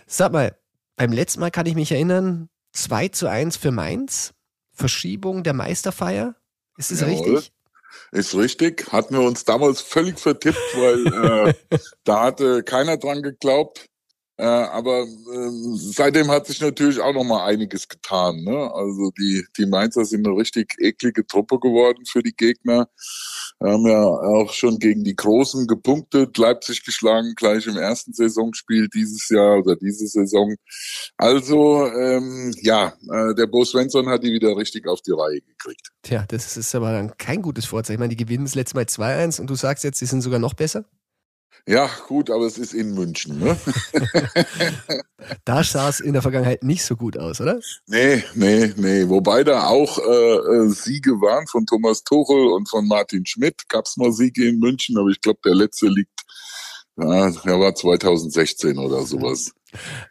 [0.05, 0.55] Sag mal,
[0.97, 4.35] beim letzten Mal kann ich mich erinnern, 2 zu 1 für Mainz.
[4.71, 6.35] Verschiebung der Meisterfeier.
[6.77, 7.15] Ist das Jawohl.
[7.15, 7.51] richtig?
[8.11, 8.91] Ist richtig.
[8.91, 11.07] Hatten wir uns damals völlig vertippt, weil
[11.47, 13.87] äh, da hatte keiner dran geglaubt.
[14.37, 18.43] Äh, aber äh, seitdem hat sich natürlich auch noch mal einiges getan.
[18.43, 18.69] Ne?
[18.73, 22.89] Also die, die Mainzer sind eine richtig eklige Truppe geworden für die Gegner.
[23.59, 28.89] Wir haben ja auch schon gegen die Großen gepunktet, Leipzig geschlagen, gleich im ersten Saisonspiel
[28.89, 30.55] dieses Jahr oder diese Saison.
[31.15, 35.91] Also ähm, ja, äh, der Bo Svensson hat die wieder richtig auf die Reihe gekriegt.
[36.03, 37.95] Tja, das ist aber kein gutes Vorzeichen.
[37.95, 40.39] Ich meine, die gewinnen das letzte Mal 2-1 und du sagst jetzt, sie sind sogar
[40.39, 40.83] noch besser?
[41.67, 43.39] Ja, gut, aber es ist in München.
[43.39, 43.57] Ne?
[45.45, 47.59] da sah es in der Vergangenheit nicht so gut aus, oder?
[47.87, 49.09] Nee, nee, nee.
[49.09, 53.67] Wobei da auch äh, äh Siege waren von Thomas Tuchel und von Martin Schmidt.
[53.67, 56.21] Gab es mal Siege in München, aber ich glaube, der letzte liegt,
[56.97, 59.51] ja, der war 2016 oder sowas.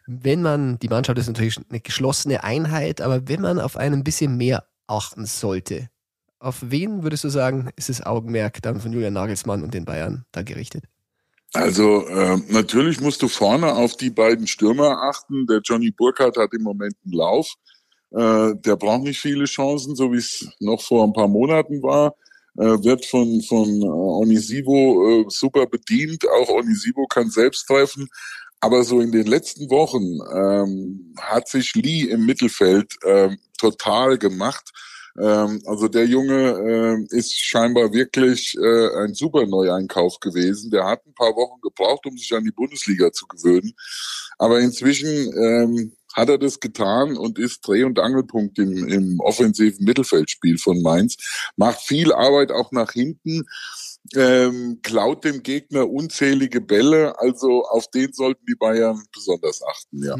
[0.05, 4.37] Wenn man, die Mannschaft ist natürlich eine geschlossene Einheit, aber wenn man auf einen bisschen
[4.37, 5.89] mehr achten sollte,
[6.39, 10.25] auf wen würdest du sagen, ist das Augenmerk dann von Julian Nagelsmann und den Bayern
[10.31, 10.83] da gerichtet?
[11.55, 15.47] Also äh, natürlich musst du vorne auf die beiden Stürmer achten.
[15.47, 17.53] Der Johnny Burkhardt hat im Moment einen Lauf.
[18.11, 22.13] Äh, der braucht nicht viele Chancen, so wie es noch vor ein paar Monaten war.
[22.57, 26.27] Äh, wird von, von Onisivo äh, super bedient.
[26.27, 28.09] Auch Onisivo kann selbst treffen.
[28.59, 34.71] Aber so in den letzten Wochen ähm, hat sich Lee im Mittelfeld ähm, total gemacht.
[35.19, 40.71] Ähm, also der Junge äh, ist scheinbar wirklich äh, ein super Neueinkauf gewesen.
[40.71, 43.73] Der hat ein paar Wochen gebraucht, um sich an die Bundesliga zu gewöhnen.
[44.37, 49.85] Aber inzwischen ähm, hat er das getan und ist Dreh- und Angelpunkt im, im offensiven
[49.85, 51.17] Mittelfeldspiel von Mainz.
[51.55, 53.45] Macht viel Arbeit auch nach hinten
[54.15, 57.19] ähm, klaut dem Gegner unzählige Bälle.
[57.19, 60.17] Also auf den sollten die Bayern besonders achten, ja.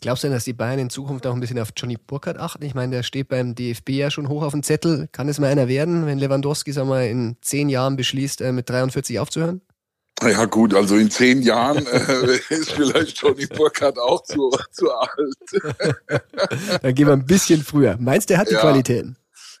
[0.00, 2.64] Glaubst du denn, dass die Bayern in Zukunft auch ein bisschen auf Johnny Burkhardt achten?
[2.64, 5.08] Ich meine, der steht beim DFB ja schon hoch auf dem Zettel.
[5.12, 8.68] Kann es mal einer werden, wenn Lewandowski, sag mal, in zehn Jahren beschließt, äh, mit
[8.68, 9.60] 43 aufzuhören?
[10.22, 15.34] Ja gut, also in zehn Jahren äh, ist vielleicht Johnny Burkhardt auch zu, zu alt.
[16.82, 17.96] Dann gehen wir ein bisschen früher.
[18.00, 18.60] Meinst du, er hat die ja.
[18.60, 19.16] Qualitäten?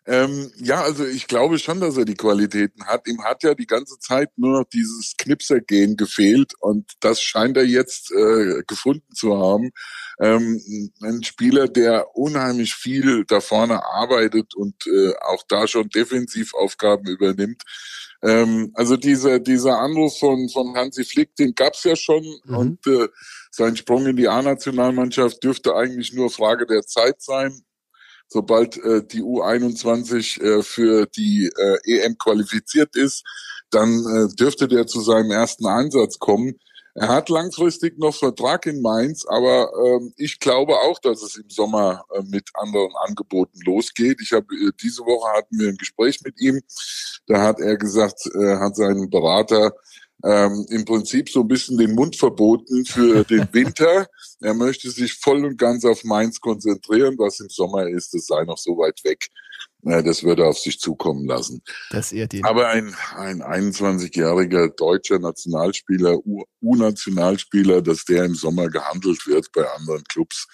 [0.08, 3.08] Ähm, ja, also ich glaube schon, dass er die Qualitäten hat.
[3.08, 7.64] Ihm hat ja die ganze Zeit nur noch dieses Knipsergehen gefehlt und das scheint er
[7.64, 9.72] jetzt äh, gefunden zu haben.
[10.20, 10.60] Ähm,
[11.02, 17.62] ein Spieler, der unheimlich viel da vorne arbeitet und äh, auch da schon Defensivaufgaben übernimmt.
[18.22, 22.56] Ähm, also dieser, dieser Anruf von, von Hansi Flick, den gab's ja schon mhm.
[22.56, 23.08] und äh,
[23.50, 27.60] sein Sprung in die A-Nationalmannschaft dürfte eigentlich nur Frage der Zeit sein
[28.28, 33.24] sobald äh, die U21 äh, für die äh, EM qualifiziert ist,
[33.70, 36.58] dann äh, dürfte der zu seinem ersten Einsatz kommen.
[36.98, 41.50] Er hat langfristig noch Vertrag in Mainz, aber ähm, ich glaube auch, dass es im
[41.50, 44.18] Sommer äh, mit anderen Angeboten losgeht.
[44.22, 46.62] Ich habe äh, diese Woche hatten wir ein Gespräch mit ihm.
[47.26, 49.74] Da hat er gesagt, äh, hat seinen Berater
[50.24, 54.06] ähm, im Prinzip so ein bisschen den Mund verboten für den Winter.
[54.40, 57.16] er möchte sich voll und ganz auf Mainz konzentrieren.
[57.18, 59.28] Was im Sommer ist, das sei noch so weit weg.
[59.84, 61.62] Äh, das würde er auf sich zukommen lassen.
[61.90, 62.44] Das ehrt ihn.
[62.44, 66.18] Aber ein, ein 21-jähriger deutscher Nationalspieler,
[66.60, 70.46] U-Nationalspieler, dass der im Sommer gehandelt wird bei anderen Clubs,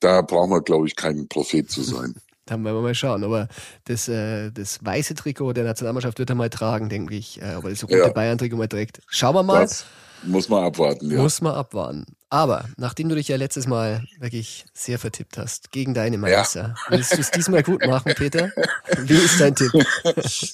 [0.00, 2.14] da brauchen wir, glaube ich, kein Prophet zu sein.
[2.52, 3.24] Dann werden wir mal schauen.
[3.24, 3.48] Aber
[3.84, 7.40] das, äh, das weiße Trikot der Nationalmannschaft wird er mal tragen, denke ich.
[7.40, 8.08] Äh, aber das rote ja.
[8.08, 9.00] Bayern-Trikot mal trägt.
[9.08, 9.62] Schauen wir mal.
[9.62, 9.86] Das
[10.24, 11.18] muss man abwarten, ja.
[11.18, 12.04] Muss man abwarten.
[12.32, 16.74] Aber nachdem du dich ja letztes Mal wirklich sehr vertippt hast gegen deine Meister, ja.
[16.88, 18.50] willst du es diesmal gut machen, Peter?
[19.02, 19.70] Wie ist dein Tipp?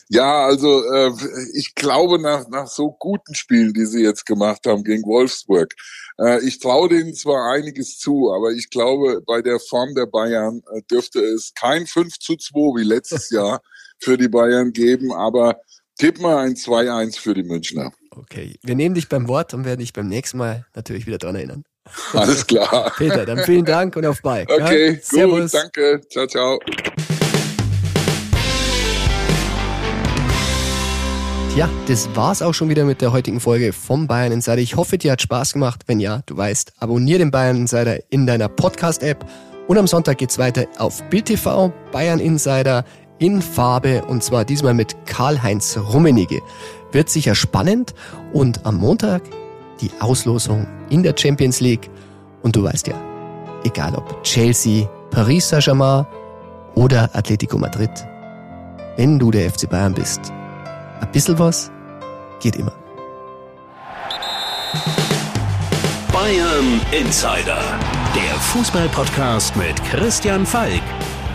[0.09, 1.13] Ja, also äh,
[1.55, 5.75] ich glaube nach, nach so guten Spielen, die sie jetzt gemacht haben gegen Wolfsburg,
[6.19, 10.63] äh, ich traue denen zwar einiges zu, aber ich glaube, bei der Form der Bayern
[10.75, 13.63] äh, dürfte es kein 5 zu 2 wie letztes Jahr
[14.01, 15.61] für die Bayern geben, aber
[15.97, 17.93] tipp mal ein 2-1 für die Münchner.
[18.21, 21.37] Okay, wir nehmen dich beim Wort und werden dich beim nächsten Mal natürlich wieder daran
[21.37, 21.65] erinnern.
[22.13, 22.93] Alles klar.
[22.97, 24.51] Peter, dann vielen Dank und auf bald.
[24.51, 24.99] Okay, ja?
[25.01, 25.53] Servus.
[25.53, 26.01] gut, danke.
[26.11, 26.59] Ciao, ciao.
[31.57, 34.59] Ja, das war's auch schon wieder mit der heutigen Folge vom Bayern Insider.
[34.59, 35.83] Ich hoffe, dir hat Spaß gemacht.
[35.87, 39.25] Wenn ja, du weißt, abonniere den Bayern Insider in deiner Podcast-App.
[39.69, 42.85] Und am Sonntag geht's weiter auf Bild TV, Bayern Insider
[43.19, 46.41] in Farbe und zwar diesmal mit Karl-Heinz Rummenigge.
[46.92, 47.94] Wird sicher spannend
[48.33, 49.22] und am Montag
[49.81, 51.90] die Auslosung in der Champions League.
[52.42, 52.94] Und du weißt ja,
[53.64, 56.07] egal ob Chelsea, Paris Saint-Germain
[56.74, 57.90] oder Atletico Madrid,
[58.96, 60.33] wenn du der FC Bayern bist,
[61.01, 61.70] ein bisschen was
[62.40, 62.72] geht immer.
[66.12, 67.62] Bayern Insider,
[68.14, 70.83] der Fußballpodcast mit Christian Falk.